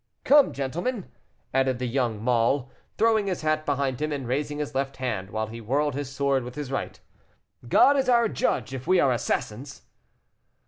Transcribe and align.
Come, 0.23 0.51
gentlemen," 0.51 1.11
added 1.53 1.77
the 1.77 1.85
young 1.85 2.23
man, 2.25 2.65
throwing 2.97 3.27
his 3.27 3.43
hat 3.43 3.67
behind 3.67 4.01
him, 4.01 4.11
and 4.11 4.27
raising 4.27 4.57
his 4.57 4.73
left 4.73 4.97
hand, 4.97 5.29
while 5.29 5.45
he 5.45 5.61
whirled 5.61 5.93
his 5.93 6.11
sword 6.11 6.43
with 6.43 6.55
the 6.55 6.63
right, 6.73 6.99
"God 7.69 7.95
is 7.97 8.09
our 8.09 8.27
judge 8.27 8.73
if 8.73 8.87
we 8.87 8.99
are 8.99 9.11
assassins!" 9.11 9.83